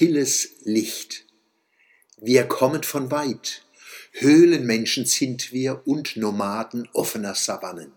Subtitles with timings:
[0.00, 1.26] Stilles Licht.
[2.16, 3.66] Wir kommen von weit.
[4.12, 7.92] Höhlenmenschen sind wir und Nomaden offener Savannen.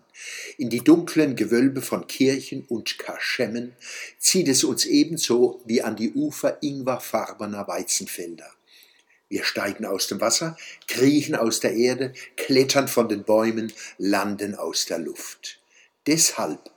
[0.58, 3.74] In die dunklen Gewölbe von Kirchen und Kaschemmen
[4.18, 8.50] zieht es uns ebenso wie an die Ufer ingwerfarbener Weizenfelder.
[9.30, 14.84] Wir steigen aus dem Wasser, kriechen aus der Erde, klettern von den Bäumen, landen aus
[14.84, 15.58] der Luft.
[16.06, 16.70] Deshalb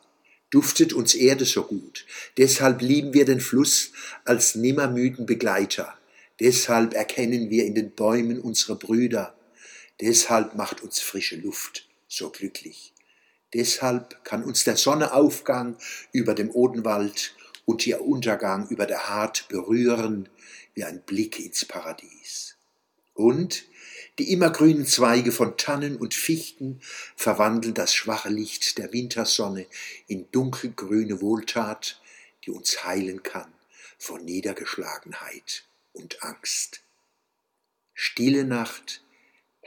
[0.58, 2.08] duftet uns Erde so gut.
[2.38, 3.92] Deshalb lieben wir den Fluss
[4.26, 5.96] als nimmermüden Begleiter.
[6.40, 9.38] Deshalb erkennen wir in den Bäumen unsere Brüder.
[10.02, 12.92] Deshalb macht uns frische Luft so glücklich.
[13.54, 15.78] Deshalb kann uns der Sonneaufgang
[16.12, 20.28] über dem Odenwald und ihr Untergang über der Hart berühren
[20.74, 22.57] wie ein Blick ins Paradies.
[23.18, 23.66] Und
[24.20, 26.82] die immergrünen Zweige von Tannen und Fichten
[27.16, 29.66] verwandeln das schwache Licht der Wintersonne
[30.06, 32.00] in dunkelgrüne Wohltat,
[32.46, 33.52] die uns heilen kann
[33.98, 36.82] vor Niedergeschlagenheit und Angst.
[37.96, 39.04] Stille Nacht,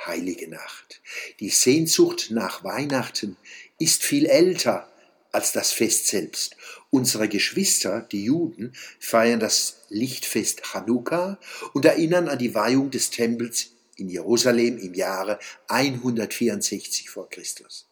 [0.06, 1.02] heilige Nacht.
[1.40, 3.36] Die Sehnsucht nach Weihnachten
[3.80, 4.92] ist viel älter
[5.32, 6.56] als das Fest selbst.
[6.90, 11.38] Unsere Geschwister, die Juden, feiern das Lichtfest Chanukka
[11.72, 17.86] und erinnern an die Weihung des Tempels in Jerusalem im Jahre 164 vor Christus.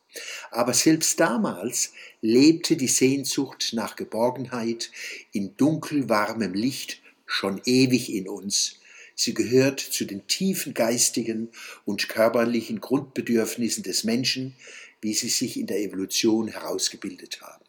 [0.50, 4.90] Aber selbst damals lebte die Sehnsucht nach Geborgenheit
[5.32, 8.80] in dunkelwarmem Licht schon ewig in uns.
[9.14, 11.50] Sie gehört zu den tiefen geistigen
[11.84, 14.56] und körperlichen Grundbedürfnissen des Menschen,
[15.00, 17.67] wie sie sich in der Evolution herausgebildet haben.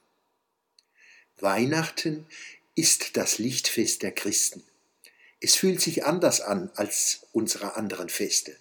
[1.42, 2.26] Weihnachten
[2.76, 4.64] ist das Lichtfest der Christen.
[5.42, 8.56] Es fühlt sich anders an als unsere anderen Feste.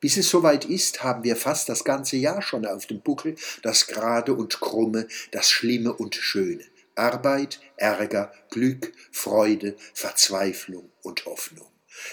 [0.00, 3.86] Bis es soweit ist, haben wir fast das ganze Jahr schon auf dem Buckel das
[3.86, 6.64] Gerade und Krumme, das Schlimme und Schöne.
[6.94, 11.66] Arbeit, Ärger, Glück, Freude, Verzweiflung und Hoffnung.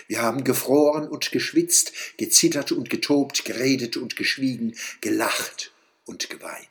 [0.08, 5.73] Wir haben gefroren und geschwitzt, gezittert und getobt, geredet und geschwiegen, gelacht
[6.05, 6.67] und geweint.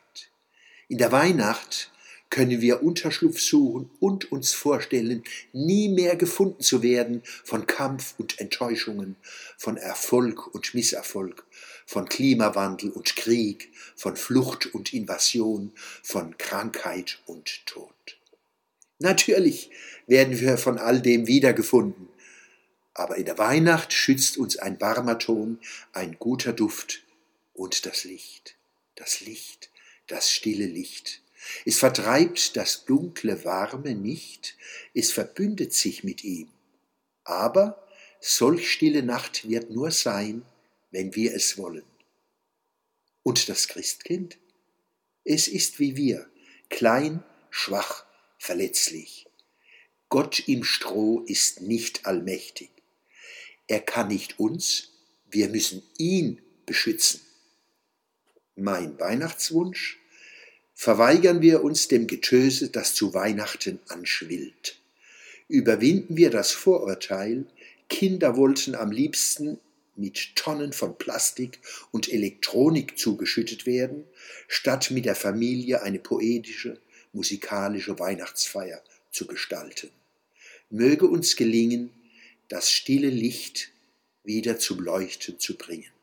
[0.87, 1.91] In der Weihnacht
[2.29, 8.39] können wir Unterschlupf suchen und uns vorstellen, nie mehr gefunden zu werden von Kampf und
[8.39, 9.15] Enttäuschungen,
[9.57, 11.45] von Erfolg und Misserfolg,
[11.85, 15.71] von Klimawandel und Krieg, von Flucht und Invasion,
[16.03, 17.93] von Krankheit und Tod.
[18.99, 19.69] Natürlich
[20.07, 22.09] werden wir von all dem wiedergefunden,
[22.93, 25.59] aber in der Weihnacht schützt uns ein warmer Ton,
[25.91, 27.03] ein guter Duft
[27.53, 28.55] und das Licht,
[28.95, 29.69] das Licht,
[30.07, 31.21] das stille Licht,
[31.65, 34.57] es vertreibt das dunkle Warme nicht,
[34.93, 36.49] es verbündet sich mit ihm.
[37.23, 37.87] Aber
[38.19, 40.43] solch stille Nacht wird nur sein,
[40.91, 41.85] wenn wir es wollen.
[43.23, 44.37] Und das Christkind?
[45.23, 46.29] Es ist wie wir,
[46.69, 48.05] klein, schwach,
[48.37, 49.27] verletzlich.
[50.09, 52.69] Gott im Stroh ist nicht allmächtig.
[53.67, 54.91] Er kann nicht uns,
[55.29, 57.21] wir müssen ihn beschützen.
[58.55, 59.99] Mein Weihnachtswunsch?
[60.77, 64.77] Verweigern wir uns dem Getöse, das zu Weihnachten anschwillt.
[65.47, 67.45] Überwinden wir das Vorurteil,
[67.87, 69.57] Kinder wollten am liebsten
[69.95, 71.59] mit Tonnen von Plastik
[71.91, 74.03] und Elektronik zugeschüttet werden,
[74.49, 76.77] statt mit der Familie eine poetische,
[77.13, 79.89] musikalische Weihnachtsfeier zu gestalten.
[80.69, 81.89] Möge uns gelingen,
[82.49, 83.71] das stille Licht
[84.25, 85.94] wieder zum Leuchten zu bringen.